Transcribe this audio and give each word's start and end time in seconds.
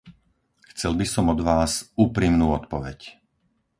Chcel 0.73 0.93
by 0.99 1.05
som 1.13 1.25
od 1.33 1.39
vás 1.49 1.71
úprimnú 2.05 2.45
odpoveď. 2.59 2.99